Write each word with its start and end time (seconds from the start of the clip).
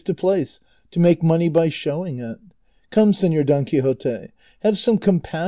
to 0.03 0.13
place 0.15 0.59
to 0.89 0.99
make 0.99 1.21
money 1.23 1.47
by 1.49 1.69
showing 1.69 2.17
it. 2.19 2.37
Come, 2.89 3.13
Seizor 3.13 3.45
Don 3.45 3.65
Quixote, 3.65 4.29
have 4.63 4.79
some 4.79 4.97
compassion 4.97 5.39
'e. 5.39 5.39